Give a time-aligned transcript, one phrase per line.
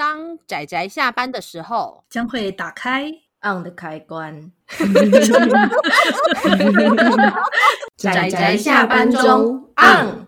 [0.00, 3.04] 当仔仔下班的时候，将会打开
[3.42, 4.50] on 的开关。
[7.98, 10.26] 仔仔下班中 on。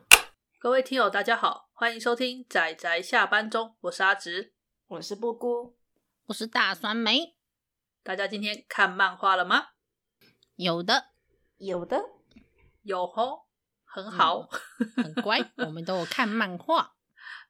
[0.59, 4.53] 各位听友，大家好，欢迎收听仔仔下班中，我是阿直，
[4.89, 5.75] 我是布姑，
[6.27, 7.35] 我是大酸梅。
[8.03, 9.69] 大家今天看漫画了吗？
[10.57, 11.07] 有的，
[11.57, 12.11] 有的，
[12.83, 13.47] 有吼，
[13.87, 14.51] 很好，
[14.99, 16.93] 嗯、很乖，我们都有看漫画。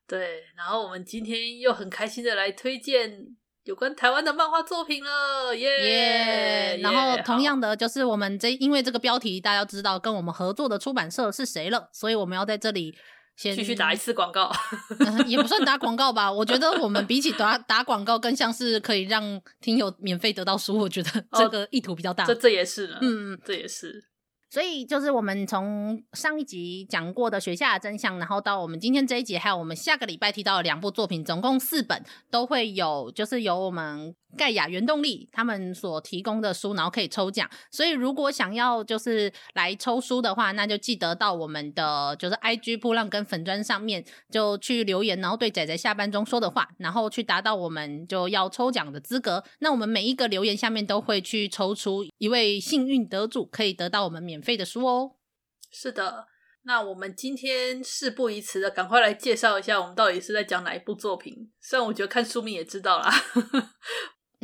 [0.06, 3.26] 对，然后我们今天又很开心的来推荐
[3.64, 6.76] 有关台湾的漫画作品了，耶、yeah!
[6.76, 6.82] yeah!！
[6.82, 12.94] 然后同样的，就是我们这因为这个标题大家知道跟我们合作的出版社是谁了，所以我们要在这里
[13.36, 14.52] 先继续打一次广告、
[14.98, 16.30] 嗯，也不算打广告吧。
[16.30, 20.76] 我觉得我们比起打打广告，更像是可以让听友免费得到书。
[20.78, 22.24] 我觉得这个意图比较大。
[22.24, 24.04] 哦、这这也是呢，嗯，这也是。
[24.52, 37.48] 所以就是我们从上一集讲过的《学校的真相》，然后到我们今天这一集，还有我们下个礼拜提到的两部作品，总共四本都会有，就是由我们盖亚原动力他们所提供的书，然后可以抽奖。
[37.70, 49.42] 所以如果想要就是来抽书的话，那就记得到我们的就是 IG 波浪跟粉砖上面就去留言，然后对仔仔下班中说的话，然后去达到我们就要抽奖的资格。
[49.58, 55.12] 那我们每一个留言下面都会去抽出一位幸运得主，可以得到我们免费的书哦，
[55.70, 56.28] 是的。
[56.64, 61.50] 那我们今天事不宜迟的，赶快来介绍一下，我们到底是在讲哪一部作品。
[61.60, 63.12] 虽然我觉得看书名也知道啦。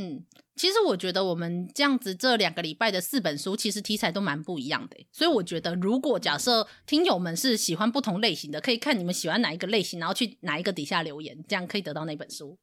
[0.00, 4.96] 嗯，其实我觉得我们这样子这两个礼拜的四本书，其实题材都蛮不一样的。
[5.10, 12.56] 所以我觉得，如果假设听友们是喜欢不同类型的，可以看你们喜欢哪一个类型，然后去哪一个底下留言，这样可以得到那本书。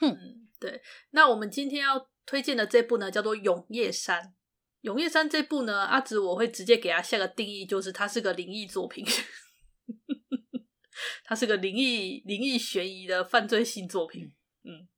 [0.00, 0.82] 哼、嗯，对。
[1.12, 4.20] 那我们今天要推荐的这部呢，叫做《永夜山》。
[4.80, 9.06] 《永夜山》这部呢，阿紫我会直接给他下个定义，就是它是个灵异作品，
[11.22, 14.32] 它是个灵异、灵异悬疑的犯罪性作品。
[14.64, 14.88] 嗯，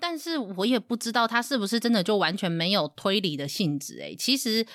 [0.00, 3.98] 但是我也不知道他是不是真的就完全没有推理的性质。
[4.00, 4.66] 诶，其实，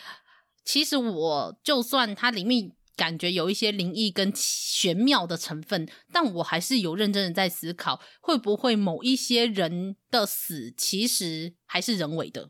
[0.65, 12.49] 其实我就算它里面感觉有一些灵异跟玄妙的成分，但我还是有认真的在思考，会不会某一些人的死其实还是人为的。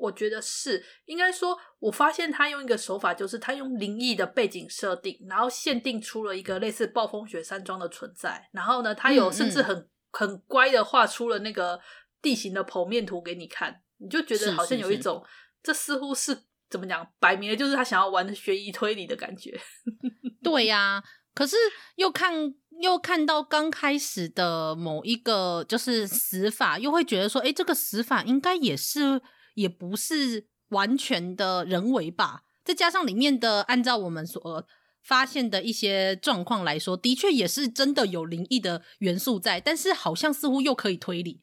[0.00, 8.48] 我觉得是应该说，我发现他用一个手法，就是他用灵异的背景设定，然后限定出了一个类似暴风雪山庄的存在。
[8.50, 11.80] 然后呢，他有甚至很、很乖的画出了那个
[12.20, 15.24] 地形的剖面图给你看，你就觉得好像有一种，
[15.62, 19.58] 这似乎是怎么讲，摆明了就是他想要玩的悬疑推理的感觉。
[20.44, 21.56] 对呀、啊，可是
[21.96, 29.20] 又看又看到刚开始的某一个就是死法，又会觉得说，哎，这个死法应该也是。
[29.54, 34.66] 也不是完全的人为吧，再加上里面的按照我们所
[35.02, 41.40] 发现的一些状况来说，的确也是真的有灵异的元素在，但是好像似乎又可以推理，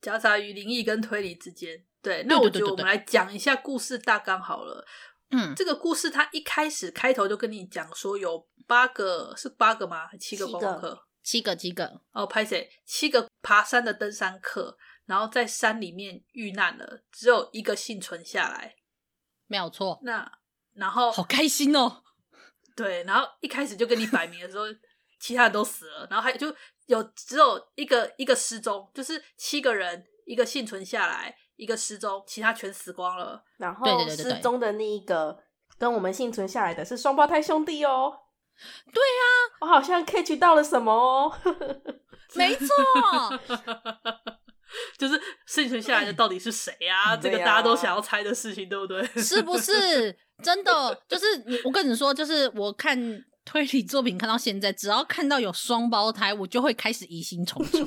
[0.00, 1.84] 夹杂于灵异跟推理之间。
[2.00, 4.86] 对，那我觉得我们来讲一下故事大纲好了。
[5.30, 10.08] 嗯，这个故事它一开始开头就跟你讲说有八个，是八个吗？
[10.20, 11.06] 七个观光客？
[11.22, 12.00] 七个，七个。
[12.12, 14.76] 哦，拍谁，七个爬山的登山客。
[15.04, 18.76] 然后在山里面遇难了，只有一个幸存下来，
[19.48, 20.00] 没有错。
[20.04, 20.38] 那
[20.74, 22.04] 然后好开心哦，
[22.76, 23.02] 对。
[23.04, 24.64] 然后一开始就跟你摆明的时候，
[25.20, 26.54] 其他人都死了，然后还就
[26.86, 33.42] 有只有一个一个失踪，就是七个人，一个幸存下来，一个失踪，其他全死光了。
[33.56, 35.38] 然后失踪的那一个
[35.78, 38.18] 跟我们幸存下来的是双胞胎兄弟哦。
[38.92, 39.24] 对啊，
[39.60, 41.32] 我好像 catch 到了什么哦。
[42.34, 42.66] 没错。
[44.98, 47.16] 就是幸存下来的到底是谁啊？
[47.20, 49.04] 这个大家都想要猜的事情，对不对？
[49.22, 51.02] 是不是 真的？
[51.08, 51.26] 就是
[51.64, 52.96] 我跟你说，就是我看
[53.44, 57.86] 推理作品看到现在，只要看到有双胞胎，我就会开始疑心重重。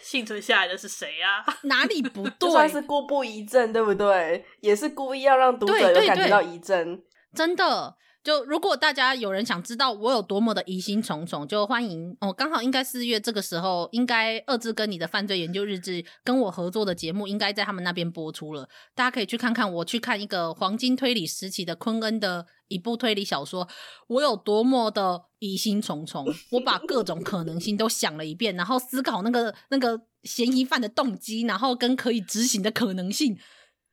[0.00, 1.44] 幸存下来的是谁啊？
[1.62, 2.50] 哪里不对？
[2.50, 4.44] 算是故布疑阵，对不对？
[4.60, 7.02] 也是故意要让读者有感觉到疑阵，
[7.34, 7.94] 真的。
[8.22, 12.30] 就如果大家有人想知道我有多么的疑心重重，就欢迎哦。
[12.32, 18.68] 刚好应该四月这个时候，应该二志跟你的犯罪研究日志跟我合作的节目，应该在他们那边播出了。
[18.94, 23.66] 大家可以去看看，我去看一个黄金推理时期的昆恩的一部推理小说，
[24.08, 26.26] 我有多么的疑心重重。
[26.50, 33.38] 我把各种可能性都想了一遍，然后思考那个那个嫌疑犯的动机，然后跟可以执行的可能性。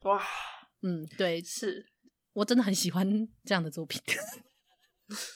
[0.04, 0.22] 哇，
[0.82, 1.86] 嗯，对，是。
[2.38, 4.00] 我真的很喜欢这样的作品，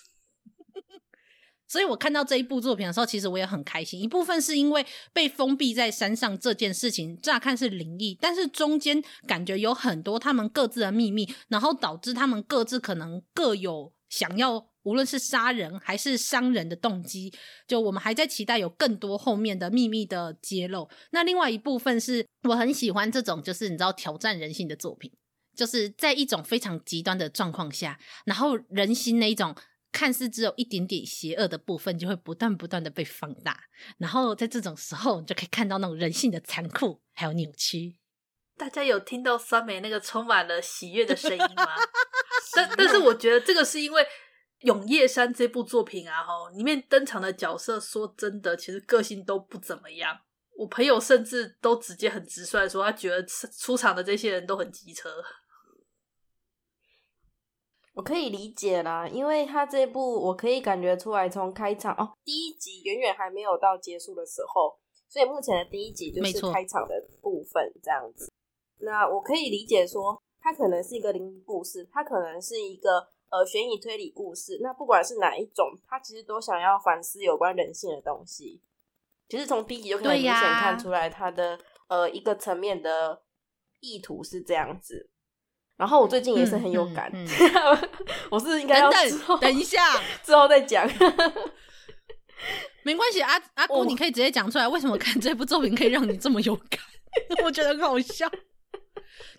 [1.67, 3.99] 所以我看到这一部作品的时候，其实我也很开心。
[3.99, 17.33] 一部分是因为被封闭在山上这件事情，乍看是灵异，但是中间感觉有很多他们各自的秘密，然后导致他们各自可能各有想要无论是杀人还是伤人的动机，
[17.67, 20.87] 就我们还在期待有更多后面的秘密的揭露。
[21.11, 25.11] 那另外一部分是我很喜欢这种，就是你知道挑战人性的作品，
[25.61, 29.55] 就是在一种非常极端的状况下，然后人心那一种
[29.91, 33.65] 看似只有一点点邪恶的部分，就会不断不断的被放大。
[33.99, 37.99] 然后在这种时候，你就可以看到那种人性的残酷还有扭曲。
[38.57, 41.75] 大家有听到酸梅那个充满了喜悦的声音吗？
[42.55, 44.01] 但但是我觉得这个是因为。
[44.67, 50.15] 《永夜山》这部作品啊，哈，里面登场的角色，说真的，其实个性都不怎么样。
[50.55, 53.25] 我朋友甚至都直接很直率说，他觉得
[53.57, 55.09] 出场的这些人都很机车。
[57.93, 64.77] 我可以理解啦，因为他这部我可以感觉出来，从开场哦，第一集远远还没有到结束的时候，
[65.09, 68.31] 所以目前的第一集就是开场的部分这样子。
[68.79, 73.09] 那我可以理解说，它可能是一个灵异故事，它可能是一个。
[73.31, 78.61] 呃，悬疑推理故事，那不管是哪一种，他其实都想要反思有关人性的东西。
[79.29, 81.55] 其实从第一集就可以明显看出来，他的、
[81.87, 83.23] 啊、呃一个层面的
[83.79, 85.10] 意图是这样子。
[85.81, 87.89] 然后我最近也是很有感，嗯嗯嗯、
[88.29, 88.99] 我是应该要等
[89.41, 89.81] 等，一下
[90.21, 90.87] 之后再讲。
[92.85, 96.79] 没关系，阿阿姑，你可以直接讲出来，为什么看这部作品可以让你这么有感？
[97.43, 98.29] 我觉得很好笑。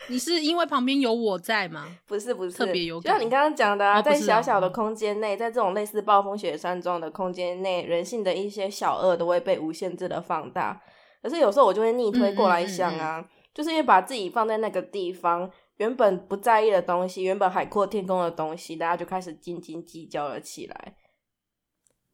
[0.08, 1.86] 你是因为旁边有我在吗？
[2.08, 3.12] 不是不是，特别有感。
[3.12, 10.82] 就像你刚刚讲的啊，哦、在小小的空间内，在这种类似暴风雪山庄的空间内，人性的一些小恶都会被无限制的放大。
[11.22, 13.24] 可是有时候我就会逆推过来想啊，
[13.54, 15.48] 就是因为把自己放在那个地方，
[15.82, 20.94] 原本不在意的东西，原本海阔天空的东西，大家就开始斤斤计较了起来。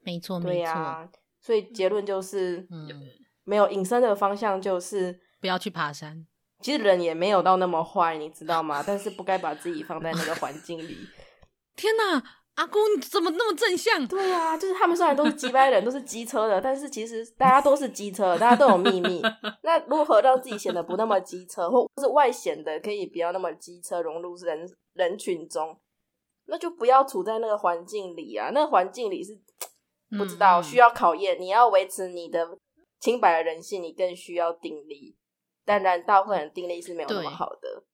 [0.00, 2.88] 没错，对呀、啊，所以结论就是，嗯，
[3.44, 6.26] 没有隐身的方向就是不要去爬山。
[6.61, 8.82] 其实人也没有到那么坏，你知道吗？
[8.87, 10.97] 但是不该把自己放在那个环境里。
[11.76, 12.23] 天哪，
[12.58, 14.05] 阿公你怎么那么正向？
[14.08, 19.22] 对啊，就是他们虽然都是机掰人，都是机车的，但是其实大家都是机车，大家都有秘密。
[19.62, 25.78] 那如何让自己显得不那么机车，或是外显的可以不要那么机车，融入人人群中？
[26.46, 28.50] 那就不要处在那个环境里啊！
[28.52, 29.38] 那个环境里是
[30.16, 32.58] 不知道需要考验，你要维持你的
[32.99, 35.14] 清白的人性，你更需要定力。
[35.64, 37.84] 当然，大部分人定力是没有那么好的，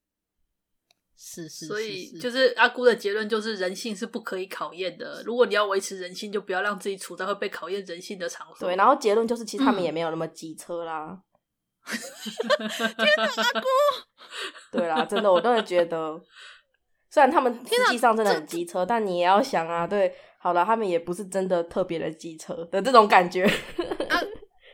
[1.16, 5.22] 是是，所以就是阿姑的结论就是人性是不可以考验的。
[5.24, 8.68] 如果你要维持人性，就不要让自己处在会被考验人性的场所。
[8.68, 11.18] 对，然后结论就是其实他们也没有那么机车啦。
[11.86, 13.66] 嗯、天哪，阿姑！
[14.72, 16.20] 对啦，真的，我都会觉得，
[17.10, 23.44] 虽然他们实际上真的很机车，但你也要想啊，对，好了，他们也不是真的特别的机车的这种感觉，
[24.08, 24.20] 啊、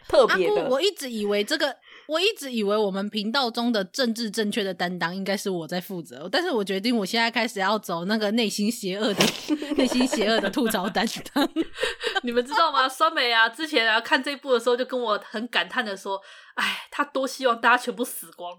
[0.09, 0.69] 特别的。
[0.71, 1.77] 我一直以为这个。
[2.11, 9.25] 我一直以为我们频道中的政治正确的担当应该是我在负责，但是我决定我现在开始要走那个内心邪恶的、
[9.79, 11.49] 内心邪恶的吐槽担当。
[12.25, 12.89] 你们知道吗？
[12.89, 16.21] 酸梅啊，之前啊看这一部的时候就跟我很感叹的说
[16.57, 18.55] ：“哎，他多希望大家全部死光。”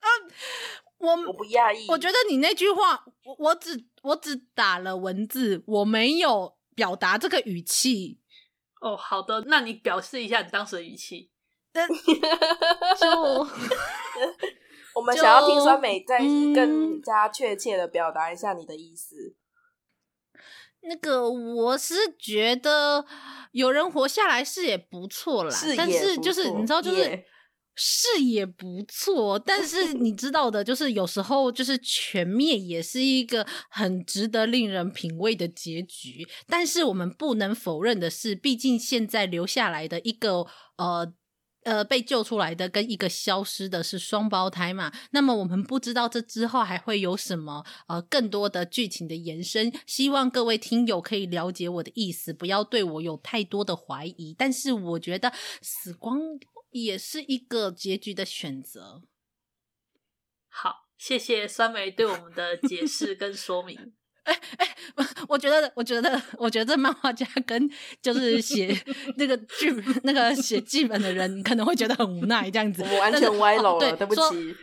[0.00, 0.08] 啊，
[0.98, 1.86] 我我不讶异。
[1.88, 8.18] 我觉得你那句话，我我只我只打了文字，我没有表达这个语气。
[8.80, 11.30] 哦，好的，那你表示一下你当时的语气。
[13.00, 13.46] 就
[14.94, 19.36] 我们想要听酸梅再更加确切的表达一下你的意思。
[20.82, 23.04] 那个，我是觉得
[23.52, 27.22] 有人活下来是也不错啦，是但是就是你知道，就是
[27.76, 36.26] 是也不错，但是你知道的，就是有时候就是全灭也是一个很值得令人品味的结局。
[36.48, 41.14] 但是我们不能否认的是，毕竟现在留下来的一个呃。
[41.64, 44.90] 呃，被救出来的跟一个消失的是双胞胎嘛？
[45.10, 49.70] 那么我们不知道这之后还会有什么呃更多的剧情的延伸。
[49.86, 54.34] 希望各位听友可以了解我的意思，不要对我有太多的怀疑。
[54.38, 56.18] 但是我觉得死光
[56.70, 59.02] 也是一个结局的选择。
[60.48, 63.92] 好，谢谢酸梅对我们的解释跟说明。
[64.24, 64.68] 哎哎，
[65.28, 67.70] 我觉得，我觉得， 我觉得漫画家跟
[68.02, 68.76] 就是写
[69.16, 72.84] 那个剧、那个写剧本的人可能会觉得很无奈，这样子。
[72.88, 74.56] 我完全歪楼了，哦，对，对不起。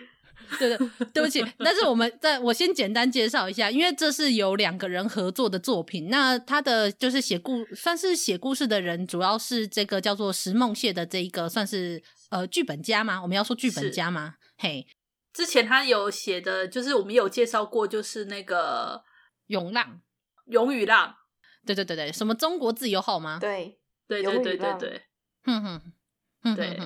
[0.60, 1.44] 对对，对不起。
[1.58, 6.08] 但是我们在我先简单介绍一下，因为这是有两个人合作的作品。
[6.10, 13.22] 那他的就是写故，算是写故事的人，主要是这个叫做石梦谢的这一个，算是呃剧本家吗？
[13.22, 14.36] 我们要说剧本家吗？
[14.58, 14.88] 嘿，
[15.34, 19.02] 之前他有写的，就是我们有介绍过，就是那个。
[19.48, 20.02] 涌浪，
[20.46, 21.16] 涌与浪，
[21.66, 23.40] 对对对对，什么中国自由号吗？
[23.40, 25.02] 对，对对对对对，
[25.44, 25.94] 哼哼，
[26.44, 26.80] 哼，对。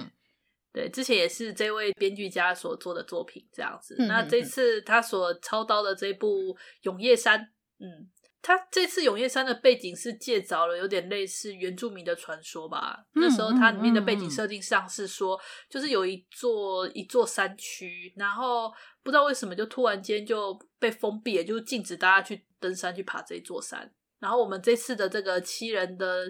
[0.74, 3.94] 对，之前也是这位编剧家所做的作品，这样子。
[4.08, 7.38] 那这次他所操刀的这部《永夜山》，
[7.80, 8.10] 嗯，
[8.41, 13.05] 他这次永夜山的背景是借着了有点类似原住民的传说吧。
[13.13, 18.71] 嗯、那时候它里面的背景设定上是说，就是有一座一座山区，然后
[19.03, 23.91] 不知道为什么就突然间就被封闭了，就禁止大家去登山去爬这一座山。
[24.19, 26.25] 然后我们这次的这个七人的。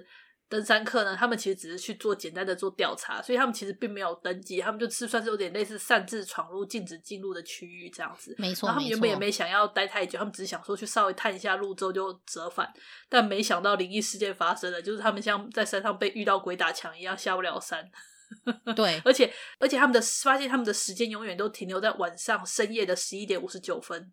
[0.51, 8.35] 登山客呢，他们其实只是去做简单的做调查，所以他们其实并没有登记，他们就是算是有点类似擅自闯入禁止进入的区域这样子。
[8.37, 12.69] 没错，然后他们原本也没想要待太久，他们只是想说去稍微探一下路之后就折返，
[13.07, 17.89] 但没想到灵异事件发生了，就是他们像在山上被遇到鬼打墙一样下不了山。
[18.75, 24.11] 对，而且而且他们的发现他们的时间永远都停留在晚上深夜的十一点五十九分。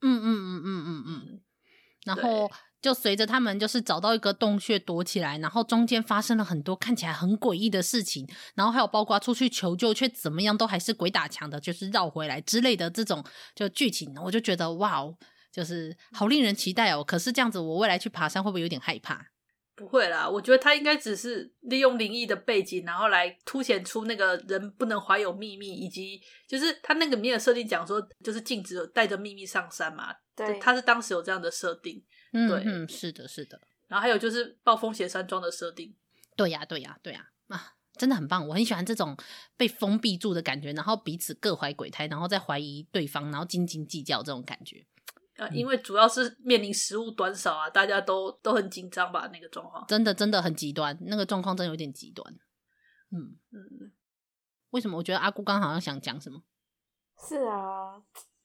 [0.00, 1.40] 嗯嗯嗯嗯嗯嗯，
[2.06, 2.50] 然后。
[2.84, 13.24] 就随着他们就是找到一个洞穴躲起来，然后中间发生了很多看起来很诡异的事情，然后还有包括出去求救却怎么样都还是鬼打墙的，就是绕回来之类的这种
[13.54, 15.16] 就剧情，我就觉得哇哦，
[15.50, 17.02] 就是好令人期待哦。
[17.02, 19.28] 可是这样子，我未来去爬山会不会有点害怕？
[19.74, 30.14] 不会啦，我觉得他应该只是利用灵异的背景，然后来凸显出那个人不能怀有秘密，以及就是他那个里面的设定讲说，就是禁止带着秘密上山嘛。
[30.36, 32.04] 对，他是当时有这样的设定。
[32.48, 33.60] 对，嗯，是的，是的。
[33.86, 35.94] 然后还有就是暴风雪山庄的设定，
[36.36, 39.16] 对呀，对呀，对呀，啊，真的很棒，我很喜欢这种
[39.56, 44.84] 被封闭住的感觉，然后彼此各怀鬼胎，然后再怀疑对方，然后斤斤计较这种感觉。
[45.36, 49.84] 啊，因为主要是面临食物短少啊，大家都都很紧张吧，那个状况。
[49.86, 52.34] 真的真的很极端，那个状况真的有点极端。
[53.10, 53.92] 嗯嗯，
[54.70, 54.98] 为什么？
[54.98, 56.42] 我觉得阿姑刚好像想讲什么？
[57.28, 58.02] 是啊，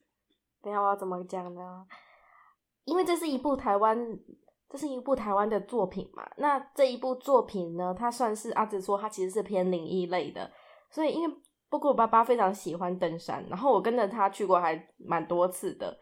[0.62, 1.86] 等下我要怎么讲呢？
[2.90, 3.98] 因为这是一部台湾，
[4.70, 6.28] 这是一部台湾的作品嘛。
[6.38, 10.50] 那这一部作品呢，它算是阿紫说它其实是偏灵异类的。
[10.90, 11.36] 所以因为
[11.70, 15.98] 不过我爸爸非常喜欢登山，然后我跟着他去过还蛮多次的。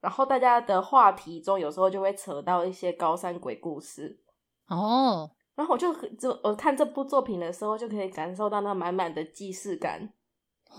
[0.00, 4.18] 然后大家的话题中有时候就会扯到一些高山鬼故事
[4.68, 5.30] 哦。
[5.54, 10.00] 然后我就就我看这部作品的时候，就可以感受到那满满的既视感。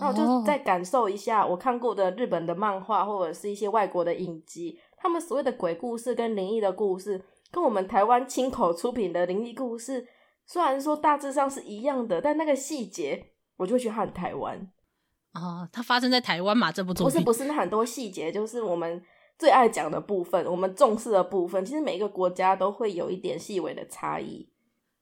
[0.00, 4.78] 后我就再感受一下我看过的日本的漫画或者是一些外国的影集。
[5.02, 10.06] 他们所谓的鬼故事跟灵异的故事，跟我们台湾亲口出品的灵异故事，
[10.46, 14.70] 虽然说大致上是一样的，但那个细节，我就会觉得很台湾
[15.32, 15.68] 啊。
[15.72, 16.70] 它发生在台湾嘛？
[16.70, 19.02] 这部作品不是不是，那很多细节就是我们
[19.36, 24.48] 最爱讲的部分，我们重视的部分，其实每一个国家都会有一点细微的差异。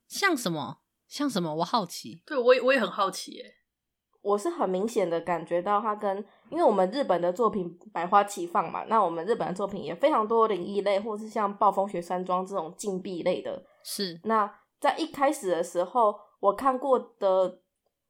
[0.08, 0.78] 像什么？
[1.06, 1.54] 像什么？
[1.56, 2.22] 我好奇。
[2.24, 3.56] 对，我也我也很好奇耶。
[4.22, 13.64] 我是很明显的感觉到它跟，因为我们日本的作品百花齐放嘛，那我们日本的作品也非常多灵异类，或是像暴风雪山庄这种禁闭类的。
[13.84, 14.20] 是。
[14.24, 17.60] 那在一开始的时候，我看过的，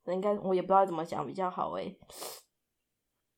[0.06, 1.98] 应该我也不知道怎么讲比较好诶。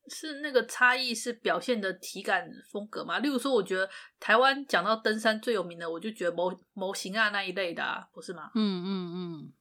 [0.07, 3.19] 是那个差异是表现的体感风格嘛？
[3.19, 3.89] 例如说，我觉得
[4.21, 8.51] 台湾讲到登山最有名的，我就觉得模模型啊那一类的，啊，不是吗？
[8.55, 9.53] 嗯嗯嗯，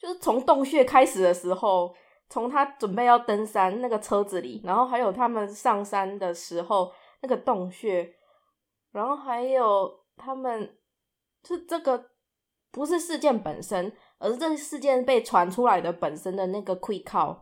[0.00, 1.94] 就是从洞穴开始的时候。
[2.32, 8.10] 从他准备要登山那个车子里，然后还有他们上山的时候那个洞穴，
[8.90, 10.74] 然后还有他们，
[11.46, 12.06] 是这个
[12.70, 17.36] 不是事件本身，而是这个事件被传出来的本身的那个气口，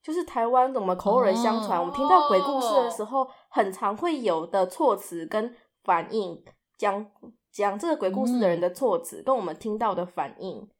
[0.00, 6.40] 就是台湾怎么口耳相传，我们听到鬼故事的时候，很常会有的措辞跟反应，
[6.78, 7.04] 讲
[7.50, 10.70] 讲这个鬼故事的人的措辞跟我们听到的反应。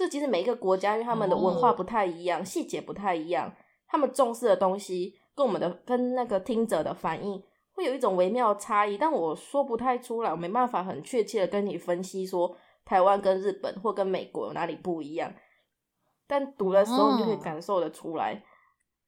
[0.00, 3.52] 这其实每一个国家，因为他们的文化不太一样，细节不太一样，
[3.86, 7.38] 他们重视的东西跟我们的跟那个听者的反应
[7.72, 8.96] 会有一种微妙的差异。
[8.96, 15.30] 但我说不太出来，我没办法很确切的跟你分析说台湾跟日本或跟美国有哪里不一样。
[16.26, 18.42] 但读的时候你就可以感受得出来，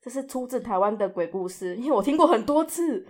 [0.03, 3.07] 这是出自台湾的鬼故事，因为我听过很多次。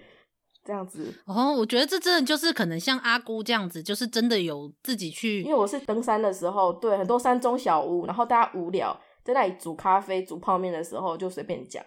[0.65, 5.43] 这样子哦，我觉得这真的就是可能像阿姑这样子，就是真的有自己去。
[5.43, 11.83] 因为我是登山的时候，对很多山中小屋，然后大家无聊在那里煮咖啡、煮泡面的时候，就随便讲。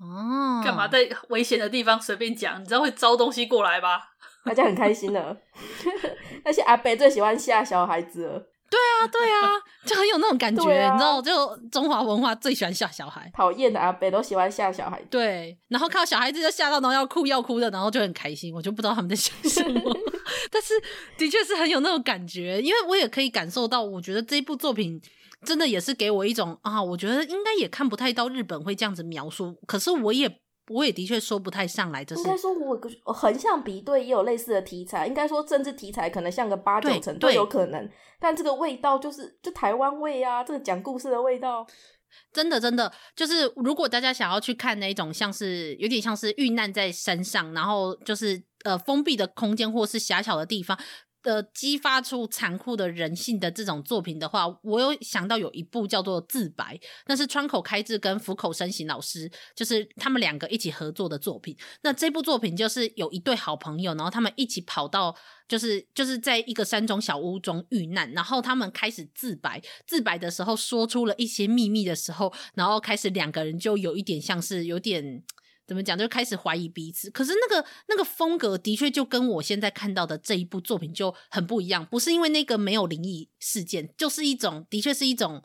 [0.00, 2.60] 哦，干嘛在危险的地方随便讲？
[2.60, 4.00] 你知道会招东西过来吧？
[4.44, 5.36] 大家很开心的。
[6.44, 8.51] 那些阿伯最喜欢吓小孩子了。
[8.72, 9.52] 对啊，对啊，
[9.84, 15.02] 就很有那种感觉，啊、你知道，就中华文化最喜欢吓小孩，讨厌的阿北都喜欢吓小孩。
[15.10, 18.54] 对，然后看到小孩子就吓到，然后要哭要哭的，然后就很开心。
[18.54, 19.80] 我就不知道他们在想什么，
[20.50, 20.72] 但是
[21.18, 25.00] 的确是很有那种感觉，因为我也可以感受到，我觉得这一部作品
[25.44, 30.41] 真的也是给我一种啊，我觉得应该也看不太到日本会这样子描述，可是我也。
[30.68, 37.90] 我也的确说不太上来，这是应该说我横向比对也有类似的题材，应该说政治题材可能像个八九成都有可能，
[38.20, 41.66] 但这个味道就是就台湾味啊，这个讲故事的味道
[42.32, 50.78] 真的，真的，就是如果大家想要去看那种像是有点像是遇难在山上，然后就是呃封闭的空间或是狭小的地方。
[51.22, 56.76] 的激发出残酷的人性的这种作品的话，我有想到有一部叫做《自白》，
[57.06, 61.56] 那是川口开志跟福口伸行老师，就是他们两个一起合作的作品。
[61.82, 65.14] 那这部作品就是有一对好朋友，然后他们一起跑到，
[65.46, 75.22] 就是就是在一个山中小屋中遇难，然后他们开始自白，自白的时候说出了一些秘密的时候，然后开始两个人就有一点像是有点。
[75.72, 75.96] 怎么讲？
[75.98, 77.10] 就开始怀疑彼此。
[77.10, 81.86] 可是那个那个风格的确就跟我现在看到的这一部作品就很不一样。
[81.86, 85.42] 不是因为那个没有灵异事件，就是一种的确是一种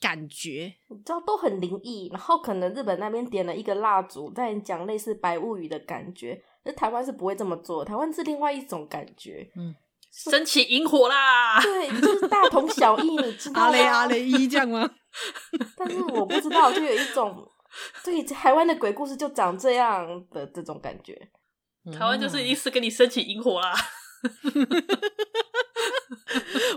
[0.00, 0.74] 感觉。
[0.88, 6.42] 你知道都很灵异，然后可能日本那边点了一个蜡烛，在讲类似白物语的感觉。
[6.64, 9.50] 那台湾是不会这么做，台湾是另外一种感觉。
[9.56, 9.74] 嗯，
[10.12, 11.60] 升起萤火啦！
[11.60, 13.66] 对，就是大同小异，你知道吗？
[13.66, 14.88] 阿雷阿雷一这样吗？
[15.76, 17.48] 但是我不知道，就有一种。
[18.04, 21.30] 对，台湾的鬼故事就长这样的这种感觉。
[21.92, 23.72] 台湾就是一次给你升起萤火啦。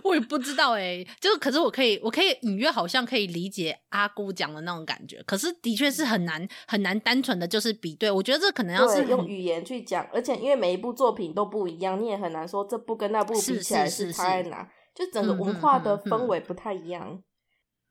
[0.04, 5.22] 我也不知道哎、欸，就是可是我可以，我可以隐约好像可以理解阿姑讲的那种感觉。
[5.24, 8.10] 可是的确是很难很难单纯的就是比对。
[8.10, 14.68] 我觉得这可能要是用语言去讲，而且因为每一部作品都不一样，你也很难说这部跟那部比起来是差在哪。
[14.96, 17.22] 就整个文化的氛围不太一样。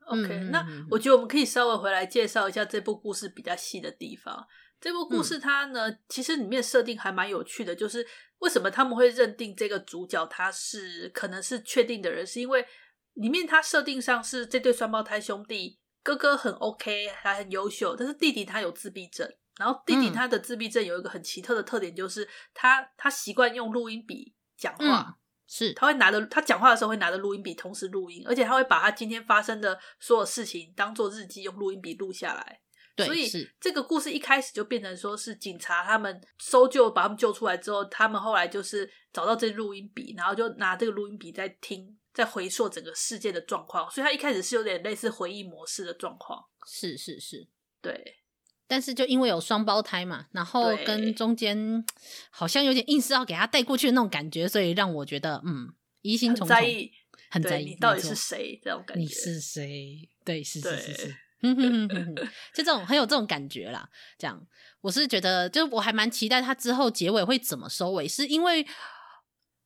[0.07, 4.47] OK，嗯，那我觉得我们可以稍微回来介绍一下这部故事比较细的地方。
[4.81, 8.07] 这部故事它呢，嗯、其实里面设定还蛮有趣的，就是
[8.41, 12.67] 为什么他们会认定这个主角他是可能是确定的人，是因为
[13.15, 19.27] 里面他设定上是这对双胞胎兄弟，哥哥很 OK，还很优秀，但是弟弟他有自闭症，
[19.59, 25.07] 然后弟弟他的自闭症有一个很奇特的特点，就是他他习惯用录音笔讲话。
[25.09, 25.15] 嗯
[25.57, 32.61] 是，他会拿着他讲话的时候会拿着录音笔同时录音，而且他会把他今天发生的所有事情当做日记，用录音笔录下来。
[32.97, 43.89] 对，所以是这个故事一开始就变成说是警察他们搜救把他们救出来之后，他们后来就是找到这录音笔，然后就拿这个录音笔在听，在回溯整个事件的状况。
[43.89, 46.45] 所以他一开始是有点类似回忆模式的状况。
[46.67, 47.47] 是是是，
[47.81, 48.24] 对。
[48.67, 51.85] 但是就因为有双胞胎嘛，然后跟中间
[52.31, 55.69] 好像有点硬是要给他带过去的那种感觉，所以让我觉得嗯
[56.03, 56.91] 疑心重重，很在意，
[57.31, 59.03] 很在意你到底是谁这种感觉。
[59.03, 60.09] 你是谁？
[60.25, 62.15] 对，是是是是，嗯 哼哼哼，
[62.55, 63.89] 就这种很有这种感觉啦。
[64.19, 64.41] 这样，
[64.81, 68.67] 我是觉得，就我还蛮期待他之后结尾会怎么收尾，是因为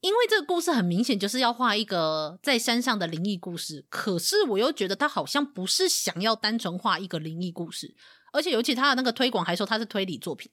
[0.01, 7.95] 因为这个故事很明显就是要画一个在山上的灵异故事，可是我又觉得他好像不是想要单纯画一个灵异故事。
[8.33, 10.51] 而且尤其他的那个推广还说他是推理作品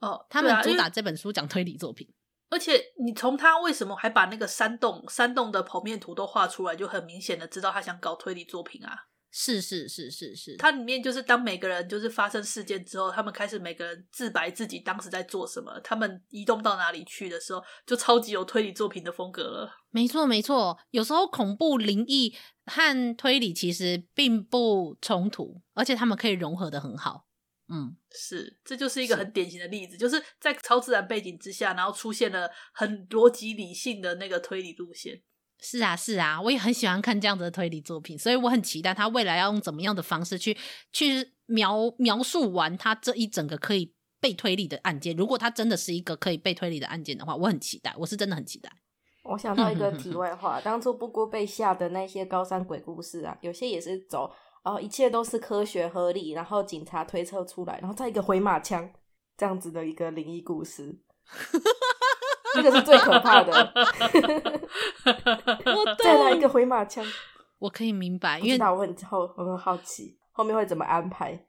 [0.00, 2.08] 哦，他们主打这本书讲推理作品。
[2.48, 9.06] 而且你从他为什么还把那个山洞山洞的剖面图都画出来，就很明显的知道他想搞推理作品啊。
[9.38, 19.70] 是是是是是，它里面就是当每个人就是发生事件之后，他们开始每个人自白自己当时在做什么，他们移动到哪里去的时候，就超级有推理作品的风格了。
[19.90, 27.26] 没错没错，有时候恐怖灵异和推理其实并不冲突，而且他们可以融合的很好。
[27.68, 35.20] 嗯，是，这就是一个很典型的例子，就是在超自然背景之下，然后出现了很逻辑理性的那个推理路线。
[35.60, 40.56] 是啊，是啊，我也很喜欢看这样子的推理作品，所以我很期待他未来要用怎么样的方式去
[40.92, 45.16] 去描描述完他这一整个可以被推理的案件。
[45.16, 48.70] 如果他真的是一个可以被推理的案件的话，我很期待，我是真的很期待。
[49.24, 54.30] 我想到一个题外话，当初布姑被吓的那些高山鬼故事啊，有些也是走
[54.62, 58.88] 哦，一切都是科学合理，然后警察推测出来，然后再一个回马枪
[59.36, 61.00] 这样子的一个灵异故事。
[62.56, 63.52] 这个是最可怕的。
[66.02, 67.04] 再来一个回马枪，
[67.58, 71.46] 我可以明白，因为我很好，我很好奇后面会怎么安排。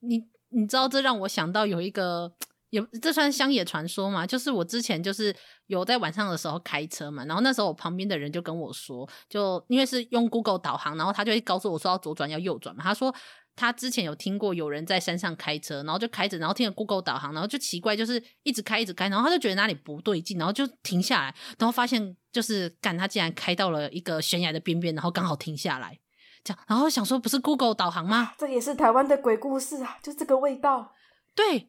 [0.00, 2.32] 你你知道，这让我想到有一个，
[2.70, 4.26] 有这算乡野传说嘛？
[4.26, 5.34] 就是我之前就是
[5.66, 13.14] 有在晚上的时候开车嘛，然后那时候我旁边的人就跟我说，就因为是用 Google 导航，然后他就会告诉我说要左转要右转嘛，他说。
[13.60, 25.98] 他之前有听过有人在山上开车，然后就开着，然后听了 Google 导航，然后就奇怪，就是一直开一直开，然后他就觉得哪里不对劲，然后就停下来，然后发现就是干，他竟然开到了一个悬崖的边边，然后刚好停下来，
[26.42, 28.32] 这样，然后想说不是 Google 导航吗？
[28.38, 30.94] 这也是台湾的鬼故事啊，就这个味道。
[31.34, 31.68] 对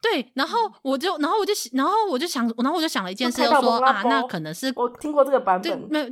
[0.00, 6.06] 对，然后我就，然后我就，然后我就想，然后我就想了一件事，就说啊，那可能是我听过这个版本，没有。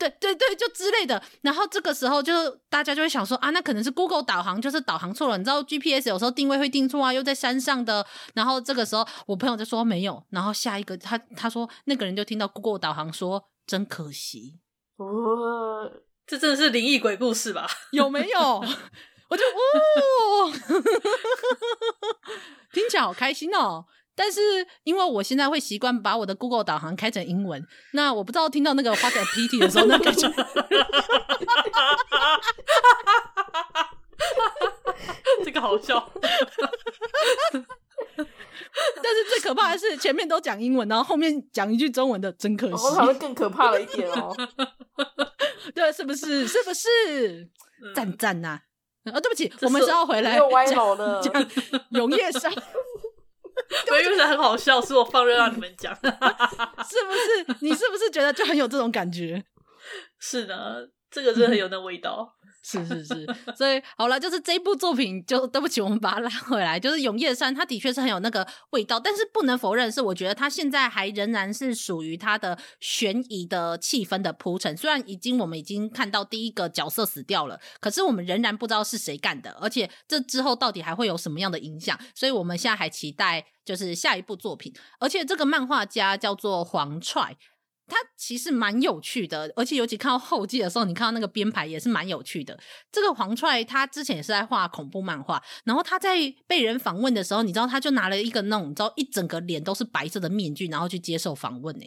[0.00, 1.22] 对对对，就之类的。
[1.42, 5.36] 然后这个时候，就大家就会想说啊，那可能是 Google 导航，就是导航错了。
[5.36, 8.04] 你知道 GPS 有时候定位会定错啊，又在山上的。
[8.32, 10.24] 然后这个时候，我朋友就说没有。
[10.30, 14.60] 然后下一个，他他说那个人就听到 Google 导航说真可惜。
[14.96, 15.92] 哦，
[16.26, 17.68] 这真的是灵异鬼故事吧？
[17.92, 18.64] 有没有？
[19.28, 20.52] 我就哦，
[22.72, 23.84] 听起来好开心哦。
[24.14, 24.40] 但是
[24.84, 30.28] 因为我现在会习惯把我的 Google 导航开成英文，那我不知道听到那个 What a pity 的时候，那感觉，
[35.44, 36.10] 这个好笑。
[39.02, 42.72] 但是最可怕的是前面都讲英文，然后后面讲一句中文的，真可惜。
[42.72, 44.34] 我好像更可怕了一点哦。
[45.74, 46.46] 对，是不是？
[46.46, 47.48] 是不是？
[47.94, 48.60] 赞赞呐！
[49.04, 51.20] 啊，对不起，我们是要回来又歪楼了。
[51.22, 51.32] 讲
[51.90, 52.52] 永夜山，
[53.90, 56.12] 我以为是很好笑，是我放任让你们讲， 是不
[57.52, 57.56] 是？
[57.60, 59.42] 你是不是觉得就很有这种感觉？
[60.20, 62.36] 是的，这个真的很有那味道。
[62.62, 66.78] 是是是，所以好了，就是这部作品，就对不起，我们把它拉回来。
[66.78, 74.76] 就是《永夜山》，它的确是很有那个味道，但是不能否认是，我觉得它现在还仍然是属于它的悬疑的气氛的铺陈。
[74.76, 84.70] 虽然已经我们已经看到第一个角色死掉了，可是我们仍然不知道是谁干的，而且这之后到底还会有什么样的影响，所以我们现在还期待就是下一部作品。
[84.98, 87.38] 而且这个漫画家叫做黄踹。
[87.90, 92.58] 它其实蛮有趣的，而且尤其看到后记的时候，你看到那个编排也是蛮有趣的。
[92.92, 101.84] 这个黄踹他之前也是在画恐怖漫画，然后他在被人访问的时候，你知道他就拿了一个那种，你知道一整个脸都是白色的面具，然后去接受访问呢。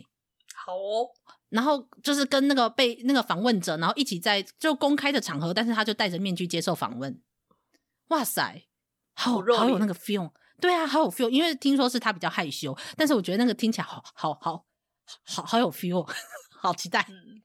[0.53, 1.09] 好哦，
[1.49, 7.21] 然后就是跟那个被那个访问者，然后一起在就公开的场合，但是他就戴着面具接受访问。
[8.09, 8.63] 哇塞，
[9.13, 11.29] 好好有那个 feel，对啊，好有 feel。
[11.29, 14.65] 因为听说是他比较害羞，但是我觉得那个听起来好好好。
[15.25, 16.07] 好好有 feel，
[16.61, 17.05] 好期待。
[17.09, 17.41] 嗯，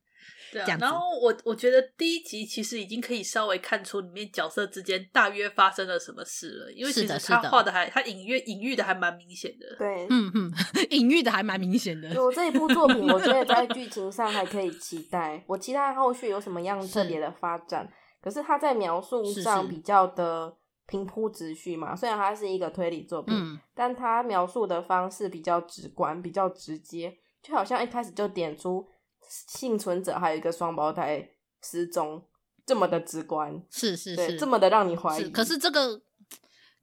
[0.52, 0.76] 对啊。
[0.80, 9.76] 然后我我觉得第一集其实已经可以稍微看出里面角色之间大约发生了什么事了，因为其实他画的还他隐约隐喻的还蛮明显的。
[9.76, 10.52] 对，嗯嗯，
[10.90, 12.08] 隐喻的还蛮明显的。
[12.22, 17.84] 我这一部作品，我觉得在 剧情上还可以期待，我期待后续有什么样特别的发展。
[17.84, 17.90] 是
[18.20, 20.52] 可是他在描述上比较的
[20.88, 27.14] 平铺直叙嘛，虽然它是一个推理作品，嗯，但他描述的方式比较直观，比较直接。
[27.42, 28.86] 就好像一开始就点出
[29.28, 31.28] 幸存者还有一个双胞胎
[31.62, 32.22] 失踪，
[32.66, 35.30] 这么的直观，是是是，这么的让你怀疑。
[35.30, 36.00] 可是这个，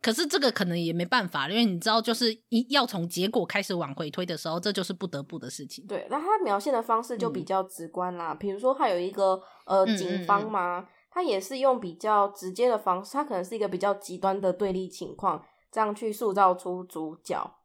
[0.01, 5.85] 可是这个可能也没办法，因为你知道，就是一要从结果开始往回推的时候，这就是不得不的事情。
[5.87, 8.33] 对，那他描现的方式就比较直观啦。
[8.33, 17.55] 嗯、比如说，他有一个呃警方嘛，嗯嗯他也是用比较直接的方式，他可能是一个比较极端的对立情况，这样去塑造出主角。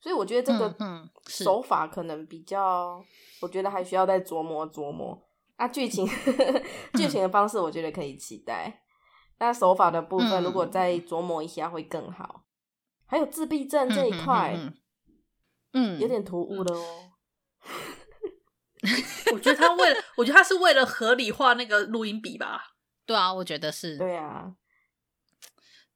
[0.00, 0.74] 所以我觉得这个
[1.26, 3.06] 手法可能比较，嗯嗯、
[3.42, 5.22] 我觉得还需要再琢磨琢磨
[5.56, 5.68] 啊。
[5.68, 6.06] 剧情
[6.94, 8.82] 剧情的方式，我觉得可以期待。
[9.38, 12.44] 那、嗯、手法的部分，如果再琢磨一下会更好。
[13.06, 14.74] 还有自闭症这一块，嗯，
[15.72, 17.10] 嗯有点突兀的哦。
[19.32, 22.74] 我觉得他为了，我觉得他是为了合理化那个录音笔吧。
[23.04, 23.98] 对啊，我觉得是。
[23.98, 24.54] 对啊。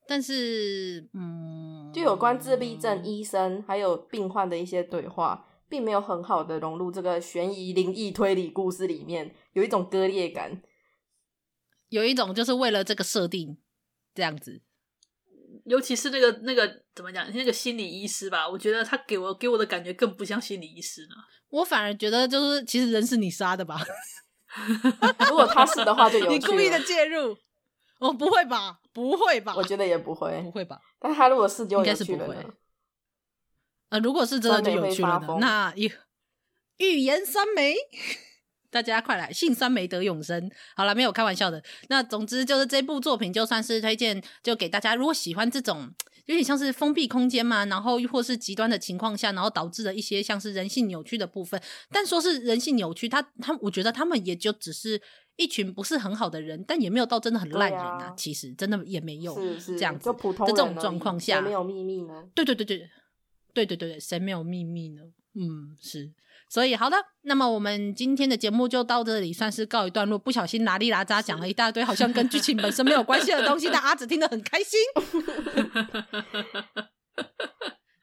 [0.06, 10.61] 但是，嗯，就有关自闭症医生还有病患的一些对话，并没有很好的融入这个悬疑灵异推理故事里面，有一种割裂感，
[11.90, 13.57] 有一种就是为了这个设定
[14.12, 14.61] 这样子。
[15.66, 21.14] 尤其是那个那个怎么讲，那个心理医师吧，我觉得他给我给我的感觉更不像心理医师呢。
[21.48, 23.80] 我反而觉得就是，其实人是你杀的吧？
[25.30, 27.37] 如果他是的话，就有 你故意的介入。
[28.04, 28.80] 哦，不会吧？
[28.92, 29.54] 不会吧？
[29.56, 30.78] 我觉得也不会，不会吧？
[31.00, 32.36] 但他如果是就应该是不会。
[33.88, 35.90] 呃，如果是真的就有趣了的，那预
[36.76, 37.74] 预言三梅，
[38.70, 40.50] 大家快来信三梅得永生。
[40.76, 41.62] 好了，没有开玩笑的。
[41.88, 44.94] 那总之就是这部作品就算是推荐，就给大家。
[44.94, 45.90] 如果喜欢这种
[46.26, 51.58] 有点像是封闭空间嘛，然后又或是极端的情况下，然后导致了一些像是人性扭曲的部分。
[51.90, 55.00] 但说是人性扭曲，他他，我觉得他们也就只是。
[55.36, 58.04] 一群不是很好的人，但也没有到真的很烂人啊。
[58.04, 62.24] 啊其实真的也没有是是这样子，就普通的这种状况下，谁没有秘密呢？
[62.34, 62.88] 对对对对，
[63.52, 65.02] 对对对对，谁没有秘密呢？
[65.34, 66.12] 嗯，是。
[66.50, 70.16] 所以好的，那么我们今天的节目就到这里，算是告一段落。
[70.16, 74.78] 不小心拉里拉杂讲了一大堆，好像跟剧情本身没有关系的东西，但阿紫听得很开心。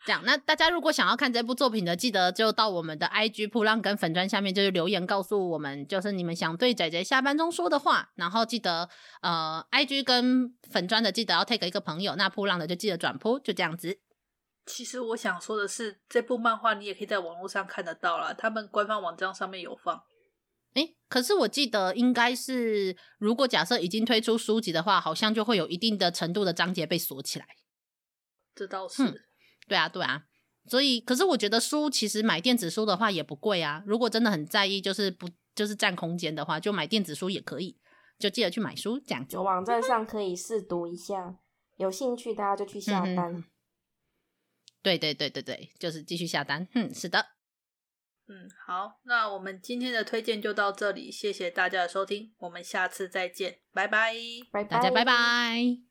[0.04, 8.12] 这样，那大家如果想要看这部作品的，记得就到我们的 IG 铺浪跟粉砖下面，就是留言告诉我们，就是你们想对仔仔下班中说的话。
[8.16, 8.90] 然后记得
[9.22, 14.00] 呃，IG 跟粉砖的记得要 take 一个朋友，那铺浪的就记得转铺，就这样子。
[14.66, 20.02] 其实我想说的是，这部漫画你也可以在网络上看得到啦，他们官方网站上面有放。
[20.74, 27.46] 诶，可是我记得应该是，如果假设已经推出书籍的话，好像就会有一定的程度的章节被锁起来。
[28.56, 29.04] 这倒是。
[29.04, 29.16] 嗯
[29.68, 30.24] 对啊，对啊，
[30.66, 33.84] 所以可是我觉得书其实买电子书的话也不贵啊。
[33.86, 37.78] 如果真的很在意，就是不就是占空间的话，就买电子书也可以。
[38.20, 39.36] 就记得去买书，这样子。
[39.40, 41.40] 网站上可以试读一下，
[41.78, 43.34] 有兴趣大家就去下单。
[43.34, 43.44] 嗯、
[44.84, 46.68] 对对对对对，就是继续下单。
[46.76, 47.26] 嗯，是的。
[48.28, 54.14] 嗯，好，那我们今天的推荐就到这里，谢谢大家的收听，我们下次再见，拜拜，
[54.52, 55.91] 拜拜，大家拜拜。